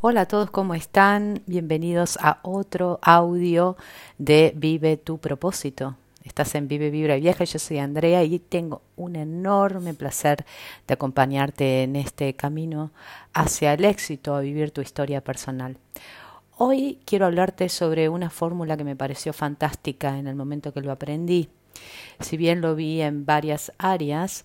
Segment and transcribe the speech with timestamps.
[0.00, 1.42] Hola a todos, ¿cómo están?
[1.46, 3.76] Bienvenidos a otro audio
[4.16, 5.96] de Vive tu propósito.
[6.22, 10.46] Estás en Vive, Vibra Vieja, yo soy Andrea y tengo un enorme placer
[10.86, 12.92] de acompañarte en este camino
[13.32, 15.76] hacia el éxito, a vivir tu historia personal.
[16.56, 20.92] Hoy quiero hablarte sobre una fórmula que me pareció fantástica en el momento que lo
[20.92, 21.48] aprendí.
[22.20, 24.44] Si bien lo vi en varias áreas,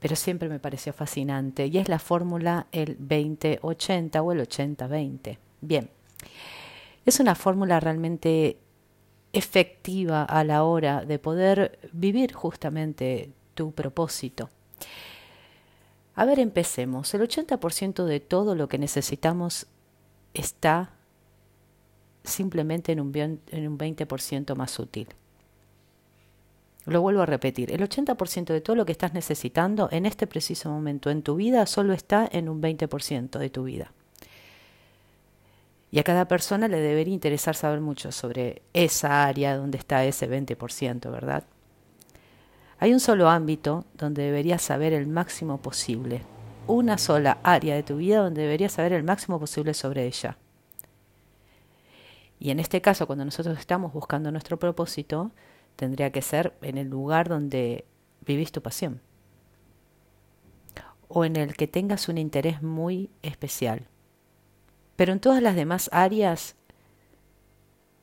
[0.00, 5.38] pero siempre me pareció fascinante y es la fórmula el 20-80 o el 80-20.
[5.60, 5.90] Bien,
[7.04, 8.58] es una fórmula realmente
[9.32, 14.50] efectiva a la hora de poder vivir justamente tu propósito.
[16.14, 17.14] A ver, empecemos.
[17.14, 19.66] El 80% de todo lo que necesitamos
[20.34, 20.90] está
[22.24, 25.08] simplemente en un, en un 20% más útil.
[26.86, 30.70] Lo vuelvo a repetir, el 80% de todo lo que estás necesitando en este preciso
[30.70, 33.92] momento en tu vida solo está en un 20% de tu vida.
[35.92, 40.30] Y a cada persona le debería interesar saber mucho sobre esa área donde está ese
[40.30, 41.44] 20%, ¿verdad?
[42.78, 46.22] Hay un solo ámbito donde deberías saber el máximo posible.
[46.66, 50.38] Una sola área de tu vida donde deberías saber el máximo posible sobre ella.
[52.38, 55.30] Y en este caso, cuando nosotros estamos buscando nuestro propósito,
[55.80, 57.86] tendría que ser en el lugar donde
[58.26, 59.00] vivís tu pasión
[61.08, 63.88] o en el que tengas un interés muy especial.
[64.94, 66.54] Pero en todas las demás áreas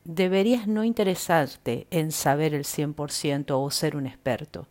[0.02, 4.66] deberías no interesarte en saber el 100% o ser un experto,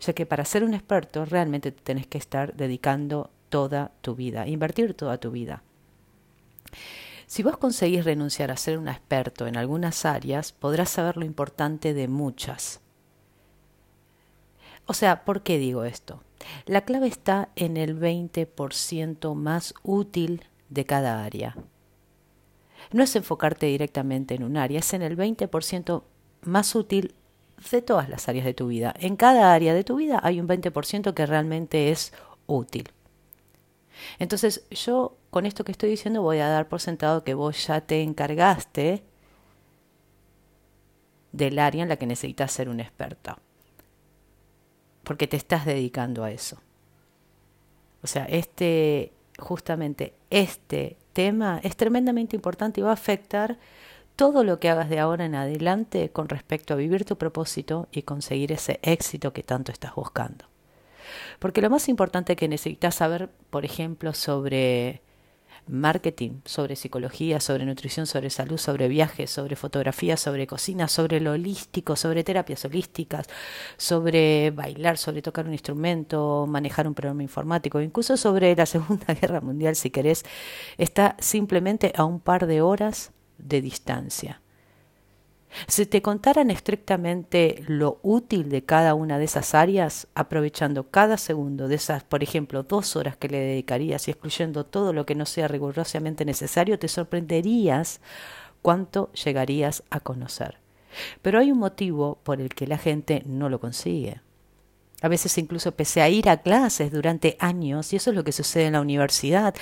[0.00, 4.48] ya que para ser un experto realmente te tenés que estar dedicando toda tu vida,
[4.48, 5.62] invertir toda tu vida.
[7.26, 11.92] Si vos conseguís renunciar a ser un experto en algunas áreas, podrás saber lo importante
[11.92, 12.80] de muchas.
[14.86, 16.22] O sea, ¿por qué digo esto?
[16.66, 21.56] La clave está en el 20% más útil de cada área.
[22.92, 26.04] No es enfocarte directamente en un área, es en el 20%
[26.42, 27.14] más útil
[27.72, 28.94] de todas las áreas de tu vida.
[29.00, 32.12] En cada área de tu vida hay un 20% que realmente es
[32.46, 32.90] útil.
[34.18, 37.82] Entonces yo con esto que estoy diciendo voy a dar por sentado que vos ya
[37.82, 39.02] te encargaste
[41.30, 43.36] del área en la que necesitas ser un experto.
[45.04, 46.56] Porque te estás dedicando a eso.
[48.02, 53.58] O sea, este, justamente este tema es tremendamente importante y va a afectar
[54.16, 58.04] todo lo que hagas de ahora en adelante con respecto a vivir tu propósito y
[58.04, 60.46] conseguir ese éxito que tanto estás buscando.
[61.40, 65.02] Porque lo más importante que necesitas saber, por ejemplo, sobre
[65.68, 71.32] marketing, sobre psicología, sobre nutrición, sobre salud, sobre viajes, sobre fotografía, sobre cocina, sobre lo
[71.32, 73.26] holístico, sobre terapias holísticas,
[73.76, 79.40] sobre bailar, sobre tocar un instrumento, manejar un programa informático, incluso sobre la Segunda Guerra
[79.40, 80.24] Mundial, si querés,
[80.78, 84.40] está simplemente a un par de horas de distancia.
[85.66, 91.68] Si te contaran estrictamente lo útil de cada una de esas áreas, aprovechando cada segundo
[91.68, 95.26] de esas, por ejemplo, dos horas que le dedicarías y excluyendo todo lo que no
[95.26, 98.00] sea rigurosamente necesario, te sorprenderías
[98.62, 100.58] cuánto llegarías a conocer.
[101.22, 104.20] Pero hay un motivo por el que la gente no lo consigue.
[105.06, 108.32] A veces incluso pese a ir a clases durante años, y eso es lo que
[108.32, 109.54] sucede en la universidad.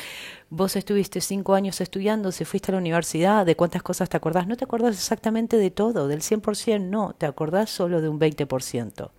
[0.49, 4.47] Vos estuviste cinco años estudiando, si fuiste a la universidad, ¿de cuántas cosas te acordás?
[4.47, 9.11] No te acordás exactamente de todo, del 100% no, te acordás solo de un 20%.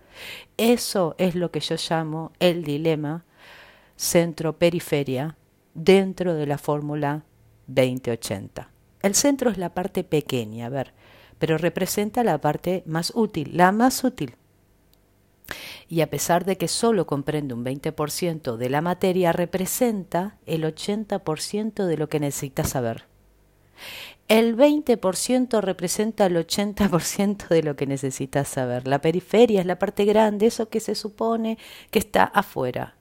[0.56, 3.24] Eso es lo que yo llamo el dilema
[3.94, 5.36] centro-periferia
[5.74, 7.22] dentro de la fórmula
[7.68, 8.68] 2080.
[9.00, 10.92] El centro es la parte pequeña, a ver,
[11.38, 14.34] pero representa la parte más útil, la más útil
[15.88, 21.86] y a pesar de que solo comprende un 20% de la materia, representa el 80%
[21.86, 23.04] de lo que necesitas saber.
[24.28, 28.88] El 20% representa el 80% de lo que necesitas saber.
[28.88, 31.58] La periferia es la parte grande, eso que se supone
[31.90, 32.96] que está afuera,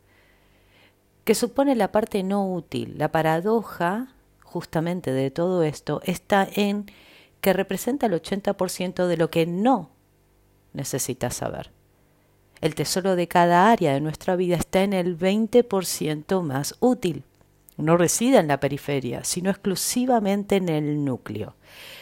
[1.24, 2.96] que supone la parte no útil.
[2.98, 4.14] La paradoja
[4.44, 6.86] justamente de todo esto está en
[7.42, 9.90] que representa el 80% de lo que no
[10.74, 11.75] necesitas saber.
[12.62, 17.24] El tesoro de cada área de nuestra vida está en el 20% más útil.
[17.78, 21.56] No reside en la periferia, sino exclusivamente en el núcleo.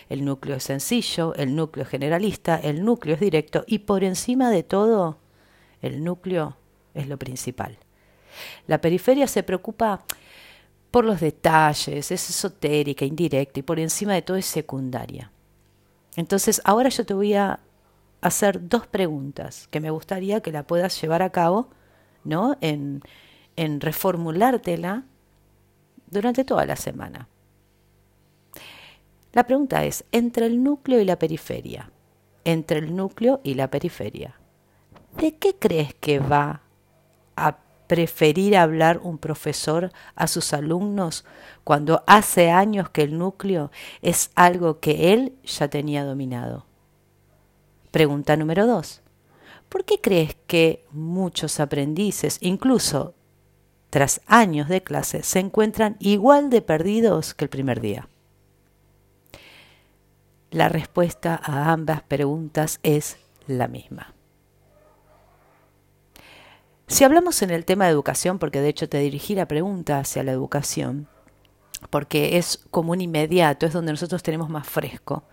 [0.09, 4.51] El núcleo es sencillo, el núcleo es generalista, el núcleo es directo y por encima
[4.51, 5.17] de todo,
[5.81, 6.55] el núcleo
[6.93, 7.79] es lo principal.
[8.67, 10.03] La periferia se preocupa
[10.91, 15.31] por los detalles, es esotérica, indirecta y por encima de todo es secundaria.
[16.15, 17.59] Entonces, ahora yo te voy a
[18.23, 21.69] hacer dos preguntas que me gustaría que la puedas llevar a cabo,
[22.23, 22.57] ¿no?
[22.61, 23.01] En,
[23.55, 25.03] en reformulártela
[26.09, 27.27] durante toda la semana.
[29.33, 31.91] La pregunta es, entre el núcleo y la periferia,
[32.45, 34.39] entre el núcleo y la periferia,
[35.17, 36.61] ¿de qué crees que va
[37.35, 41.25] a preferir hablar un profesor a sus alumnos
[41.63, 43.69] cuando hace años que el núcleo
[44.01, 46.65] es algo que él ya tenía dominado?
[47.93, 49.03] Pregunta número dos.
[49.69, 53.13] ¿Por qué crees que muchos aprendices, incluso
[53.91, 58.09] tras años de clase, se encuentran igual de perdidos que el primer día?
[60.49, 64.15] La respuesta a ambas preguntas es la misma.
[66.87, 70.23] Si hablamos en el tema de educación, porque de hecho te dirigí la pregunta hacia
[70.23, 71.07] la educación,
[71.91, 75.25] porque es como un inmediato, es donde nosotros tenemos más fresco.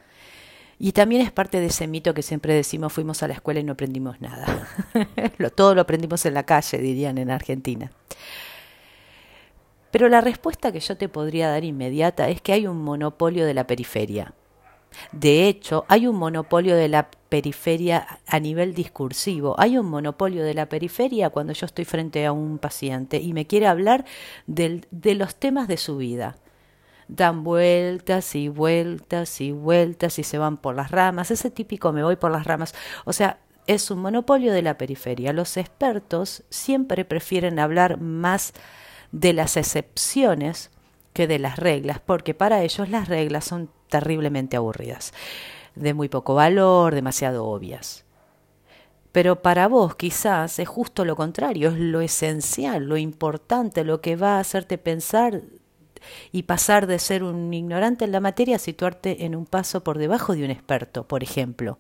[0.83, 3.65] Y también es parte de ese mito que siempre decimos, fuimos a la escuela y
[3.65, 4.67] no aprendimos nada.
[5.55, 7.93] Todo lo aprendimos en la calle, dirían en Argentina.
[9.91, 13.53] Pero la respuesta que yo te podría dar inmediata es que hay un monopolio de
[13.53, 14.33] la periferia.
[15.13, 19.55] De hecho, hay un monopolio de la periferia a nivel discursivo.
[19.61, 23.47] Hay un monopolio de la periferia cuando yo estoy frente a un paciente y me
[23.47, 24.07] quiere hablar
[24.47, 26.39] de los temas de su vida.
[27.13, 31.33] Dan vueltas y vueltas y vueltas y se van por las ramas.
[31.33, 32.73] Ese típico me voy por las ramas.
[33.05, 35.33] O sea, es un monopolio de la periferia.
[35.33, 38.53] Los expertos siempre prefieren hablar más
[39.11, 40.71] de las excepciones
[41.13, 45.13] que de las reglas, porque para ellos las reglas son terriblemente aburridas,
[45.75, 48.05] de muy poco valor, demasiado obvias.
[49.11, 54.15] Pero para vos quizás es justo lo contrario, es lo esencial, lo importante, lo que
[54.15, 55.43] va a hacerte pensar
[56.33, 59.99] y pasar de ser un ignorante en la materia a situarte en un paso por
[59.99, 61.79] debajo de un experto, por ejemplo.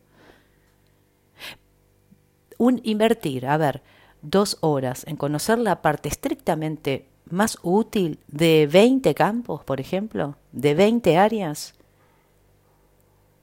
[2.58, 3.82] Un invertir, a ver,
[4.22, 10.74] dos horas en conocer la parte estrictamente más útil de 20 campos, por ejemplo, de
[10.74, 11.74] 20 áreas,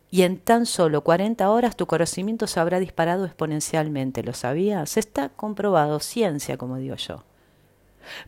[0.09, 4.97] y en tan solo 40 horas tu conocimiento se habrá disparado exponencialmente, ¿lo sabías?
[4.97, 7.23] Está comprobado, ciencia, como digo yo.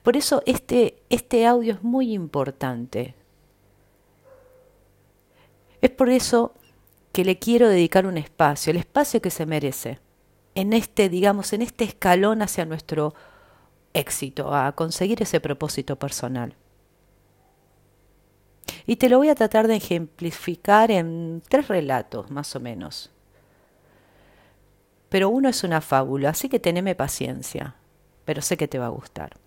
[0.03, 3.15] Por eso este, este audio es muy importante.
[5.81, 6.53] Es por eso
[7.11, 9.99] que le quiero dedicar un espacio, el espacio que se merece,
[10.55, 13.13] en este, digamos, en este escalón hacia nuestro
[13.93, 16.55] éxito, a conseguir ese propósito personal.
[18.85, 23.11] Y te lo voy a tratar de ejemplificar en tres relatos, más o menos.
[25.09, 27.75] Pero uno es una fábula, así que teneme paciencia,
[28.25, 29.37] pero sé que te va a gustar.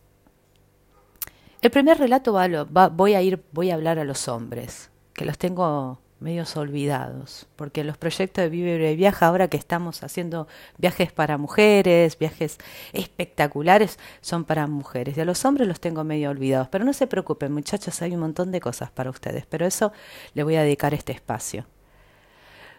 [1.63, 5.39] El primer relato va, voy a ir, voy a hablar a los hombres, que los
[5.39, 11.39] tengo medios olvidados, porque los proyectos de Vive Viaja, ahora que estamos haciendo viajes para
[11.39, 12.59] mujeres, viajes
[12.93, 15.17] espectaculares, son para mujeres.
[15.17, 18.21] Y a los hombres los tengo medio olvidados, pero no se preocupen, muchachos, hay un
[18.21, 19.93] montón de cosas para ustedes, pero eso
[20.35, 21.67] le voy a dedicar este espacio.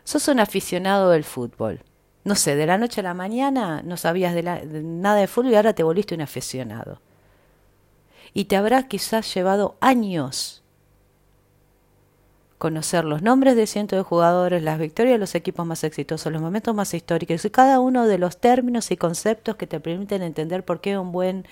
[0.03, 1.79] Sos un aficionado del fútbol.
[2.25, 5.51] No sé, de la noche a la mañana no sabías de, de nada de fútbol
[5.51, 6.99] y ahora te volviste un aficionado.
[8.33, 10.63] Y te habrá quizás llevado años
[12.63, 16.41] conocer los nombres de cientos de jugadores, las victorias de los equipos más exitosos, los
[16.41, 20.63] momentos más históricos y cada uno de los términos y conceptos que te permiten entender
[20.63, 21.45] por qué un buen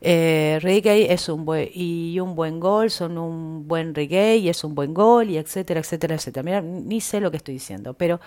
[0.00, 4.64] eh, reggae es un buen y un buen gol son un buen reggae y es
[4.64, 6.42] un buen gol y etcétera, etcétera, etcétera.
[6.42, 8.18] Mira, ni sé lo que estoy diciendo, pero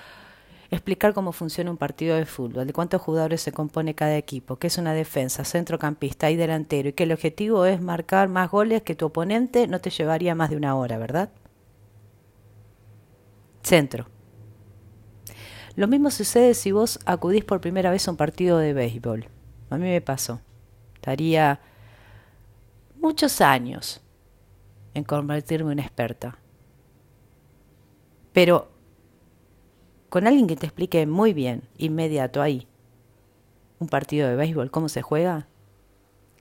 [0.73, 4.67] explicar cómo funciona un partido de fútbol, de cuántos jugadores se compone cada equipo, qué
[4.67, 8.95] es una defensa, centrocampista y delantero, y que el objetivo es marcar más goles que
[8.95, 11.29] tu oponente, no te llevaría más de una hora, ¿verdad?
[13.63, 14.07] Centro.
[15.75, 19.27] Lo mismo sucede si vos acudís por primera vez a un partido de béisbol.
[19.69, 20.41] A mí me pasó.
[20.95, 21.59] Estaría
[22.99, 24.01] muchos años
[24.93, 26.37] en convertirme en experta.
[28.33, 28.72] Pero
[30.13, 32.67] con alguien que te explique muy bien, inmediato ahí,
[33.79, 35.47] un partido de béisbol, cómo se juega,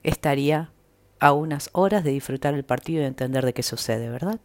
[0.03, 0.71] estaría
[1.19, 4.39] a unas horas de disfrutar el partido y de entender de qué sucede, ¿verdad?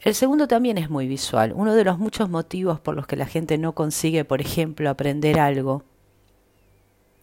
[0.00, 1.52] El segundo también es muy visual.
[1.54, 5.38] Uno de los muchos motivos por los que la gente no consigue, por ejemplo, aprender
[5.38, 5.84] algo,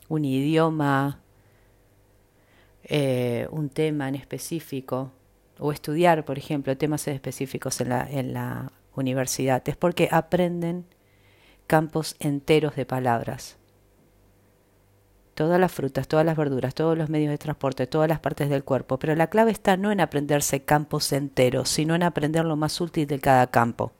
[0.08, 1.20] un idioma,
[2.86, 5.12] eh, un tema en específico,
[5.60, 10.86] o estudiar, por ejemplo, temas específicos en la, en la universidad, es porque aprenden
[11.68, 13.58] campos enteros de palabras
[15.36, 18.64] todas las frutas, todas las verduras, todos los medios de transporte, todas las partes del
[18.64, 22.82] cuerpo, pero la clave está no en aprenderse campos enteros, sino en aprender lo más
[22.82, 23.92] útil de cada campo.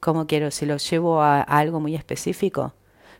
[0.00, 0.50] ¿Cómo quiero?
[0.50, 2.74] Si lo llevo a, algo muy específico,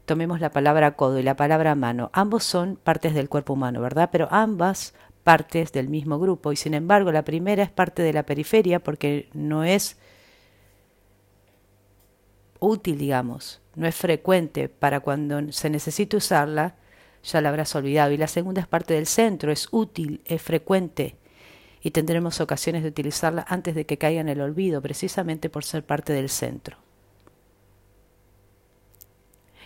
[0.04, 2.11] tomemos la palabra codo y la palabra mano.
[2.12, 4.11] Ambos son partes del cuerpo humano, ¿verdad?
[4.12, 4.92] Pero ambas
[5.24, 9.30] partes del mismo grupo y sin embargo la primera es parte de la periferia porque
[9.32, 9.96] no es
[12.60, 16.76] útil, digamos, no es frecuente para cuando se necesite usarla,
[17.22, 18.12] ya la habrás olvidado.
[18.12, 21.16] Y la segunda es parte del centro, es útil, es frecuente
[21.82, 25.84] y tendremos ocasiones de utilizarla antes de que caiga en el olvido, precisamente por ser
[25.84, 26.78] parte del centro.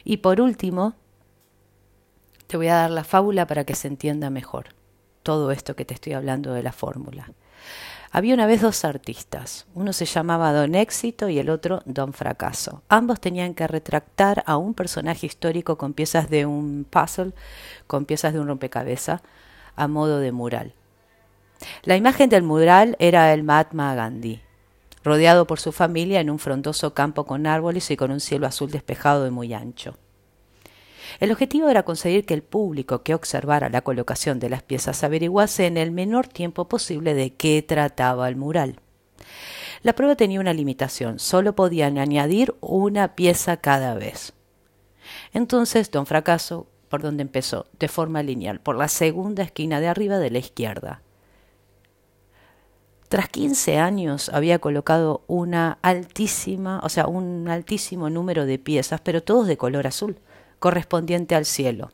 [0.04, 0.94] Y por último,
[2.46, 4.77] te voy a dar la fábula para que se entienda mejor
[5.28, 7.30] todo esto que te estoy hablando de la fórmula.
[8.10, 12.80] Había una vez dos artistas, uno se llamaba Don Éxito y el otro Don Fracaso.
[12.88, 17.32] Ambos tenían que retractar a un personaje histórico con piezas de un puzzle,
[17.86, 19.20] con piezas de un rompecabezas,
[19.76, 20.72] a modo de mural.
[21.82, 24.40] La imagen del mural era el Mahatma Gandhi,
[25.04, 28.70] rodeado por su familia en un frondoso campo con árboles y con un cielo azul
[28.70, 29.98] despejado y muy ancho.
[31.20, 35.66] El objetivo era conseguir que el público que observara la colocación de las piezas averiguase
[35.66, 38.80] en el menor tiempo posible de qué trataba el mural.
[39.82, 44.32] La prueba tenía una limitación, solo podían añadir una pieza cada vez.
[45.32, 50.18] Entonces, don Fracaso, por donde empezó, de forma lineal, por la segunda esquina de arriba
[50.18, 51.02] de la izquierda.
[53.08, 59.22] Tras 15 años había colocado una altísima, o sea, un altísimo número de piezas, pero
[59.22, 60.18] todos de color azul
[60.58, 61.92] correspondiente al cielo.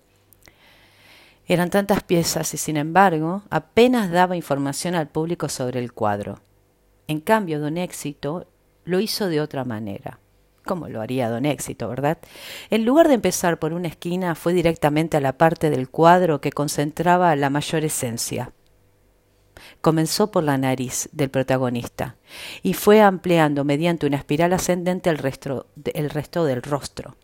[1.47, 6.41] Eran tantas piezas y sin embargo apenas daba información al público sobre el cuadro.
[7.07, 8.47] En cambio, don Éxito
[8.85, 10.21] lo hizo de otra manera.
[10.65, 12.19] ¿Cómo lo haría don Éxito, verdad?
[12.71, 16.53] En lugar de empezar por una esquina, fue directamente a la parte del cuadro que
[16.53, 18.53] concentraba la mayor esencia.
[19.83, 22.17] Comenzó por la nariz del protagonista
[22.63, 27.17] y fue ampliando mediante una espiral ascendente el resto, el resto del rostro.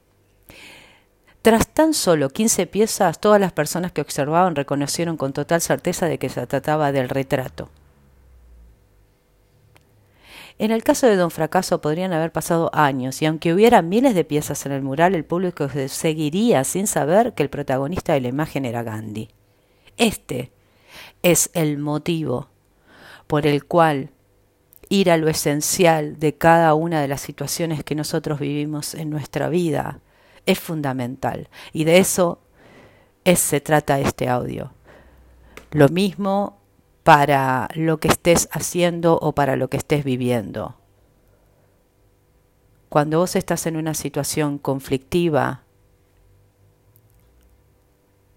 [1.42, 6.18] Tras tan solo 15 piezas, todas las personas que observaban reconocieron con total certeza de
[6.18, 7.70] que se trataba del retrato.
[10.58, 14.24] En el caso de Don Fracaso podrían haber pasado años y aunque hubiera miles de
[14.24, 18.66] piezas en el mural, el público seguiría sin saber que el protagonista de la imagen
[18.66, 19.30] era Gandhi.
[19.96, 20.52] Este
[21.22, 22.48] es el motivo
[23.26, 24.10] por el cual
[24.90, 29.48] ir a lo esencial de cada una de las situaciones que nosotros vivimos en nuestra
[29.48, 30.00] vida
[30.46, 31.48] es fundamental.
[31.72, 32.40] Y de eso
[33.24, 34.72] es, se trata este audio.
[35.70, 36.58] Lo mismo
[37.02, 40.76] para lo que estés haciendo o para lo que estés viviendo.
[42.88, 45.62] Cuando vos estás en una situación conflictiva,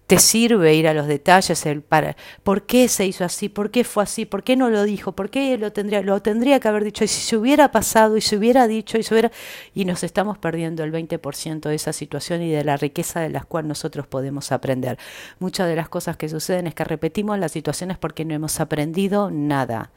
[0.06, 3.84] te sirve ir a los detalles, el para por qué se hizo así, por qué
[3.84, 6.84] fue así, por qué no lo dijo, por qué lo tendría, lo tendría que haber
[6.84, 9.32] dicho, y si se hubiera pasado, y se hubiera dicho, y se hubiera,
[9.74, 13.46] y nos estamos perdiendo el 20% de esa situación y de la riqueza de las
[13.46, 14.98] cuales nosotros podemos aprender.
[15.38, 19.30] Muchas de las cosas que suceden es que repetimos las situaciones porque no hemos aprendido
[19.30, 19.90] nada.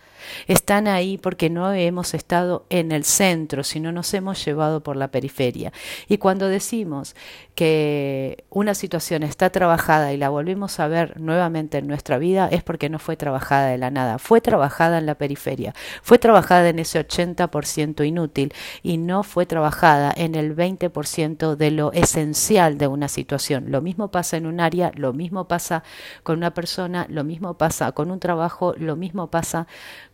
[0.48, 5.10] Están ahí porque no hemos estado en el centro, sino nos hemos llevado por la
[5.10, 5.72] periferia.
[6.08, 7.16] Y cuando decimos
[7.56, 12.64] que una situación está trabajada y la volvemos a ver nuevamente en nuestra vida es
[12.64, 16.80] porque no fue trabajada de la nada, fue trabajada en la periferia, fue trabajada en
[16.80, 23.08] ese 80% inútil y no fue trabajada en el 20% de lo esencial de una
[23.08, 23.72] situación.
[23.72, 25.84] Lo mismo pasa en un área, lo mismo pasa
[26.24, 29.68] con una persona, lo mismo pasa con un trabajo, lo mismo pasa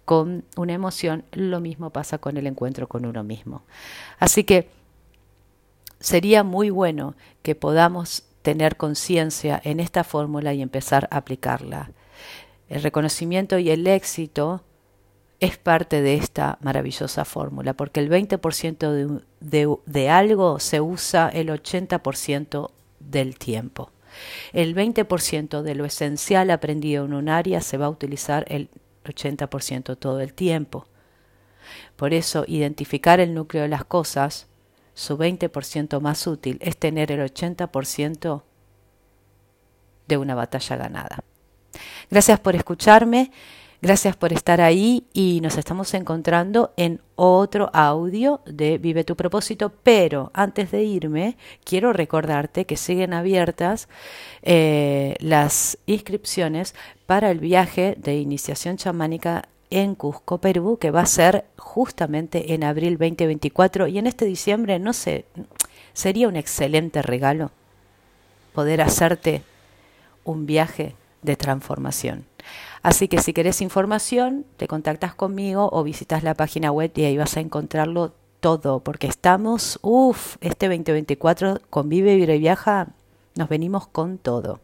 [0.06, 3.64] con una emoción, lo mismo pasa con el encuentro con uno mismo.
[4.20, 4.70] Así que
[6.00, 11.92] sería muy bueno que podamos tener conciencia en esta fórmula y empezar a aplicarla.
[12.70, 14.64] El reconocimiento y el éxito
[15.40, 22.72] es parte de esta maravillosa fórmula, porque el 20% de, algo se usa el 80%
[23.00, 23.90] del tiempo.
[24.52, 28.70] El 20% de lo esencial aprendido en un área se va a utilizar el
[29.06, 30.86] 80% todo el tiempo.
[31.96, 34.48] Por eso, identificar el núcleo de las cosas
[34.94, 38.44] su 20% más útil es tener el 80%
[40.08, 41.24] de una batalla ganada.
[42.10, 43.32] Gracias por escucharme,
[43.82, 49.72] gracias por estar ahí y nos estamos encontrando en otro audio de Vive tu propósito,
[49.84, 53.88] pero antes de irme quiero recordarte que siguen abiertas
[54.42, 61.06] eh, las inscripciones para el viaje de iniciación chamánica en Cusco, Perú, que va a
[61.06, 65.26] ser justamente en abril 2024 y en este diciembre, no sé,
[65.94, 67.52] sería un excelente regalo
[68.54, 69.44] poder hacerte
[70.24, 72.26] un viaje de transformación.
[72.84, 77.18] Así que si querés información, te contactas conmigo o visitas la página web y ahí
[77.18, 82.90] vas a encontrarlo todo, porque estamos, uff, este 2024 con Vive, Vive y Viaja,
[83.36, 84.60] nos venimos con todo.